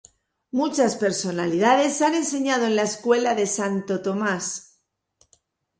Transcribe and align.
Muchas 0.49 0.95
personalidades 0.95 2.01
han 2.01 2.15
enseñado 2.15 2.65
en 2.65 2.75
la 2.75 2.81
escuela 2.81 3.35
de 3.35 3.45
Santo 3.45 4.01
Tomás. 4.01 4.79